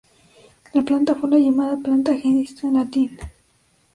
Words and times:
La 0.73 0.81
planta 0.81 1.13
fue 1.13 1.29
la 1.29 1.37
llamada 1.37 1.77
planta 1.77 2.15
genista 2.15 2.65
en 2.65 2.73
latín. 2.73 3.19